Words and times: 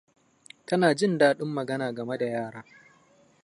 Tana 0.65 0.93
jin 0.95 1.17
daɗin 1.17 1.47
magana 1.53 1.93
game 1.93 2.17
da 2.17 2.25
yara. 2.25 2.65